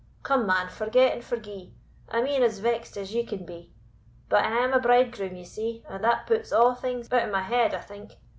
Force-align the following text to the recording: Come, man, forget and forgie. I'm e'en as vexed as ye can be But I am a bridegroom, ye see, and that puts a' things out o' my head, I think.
Come, 0.23 0.47
man, 0.47 0.67
forget 0.69 1.13
and 1.13 1.23
forgie. 1.23 1.75
I'm 2.09 2.25
e'en 2.25 2.41
as 2.41 2.57
vexed 2.57 2.97
as 2.97 3.13
ye 3.13 3.23
can 3.23 3.45
be 3.45 3.71
But 4.29 4.43
I 4.45 4.57
am 4.57 4.73
a 4.73 4.79
bridegroom, 4.79 5.35
ye 5.35 5.43
see, 5.45 5.83
and 5.87 6.03
that 6.03 6.25
puts 6.25 6.51
a' 6.51 6.73
things 6.73 7.13
out 7.13 7.21
o' 7.21 7.31
my 7.31 7.43
head, 7.43 7.75
I 7.75 7.81
think. 7.81 8.13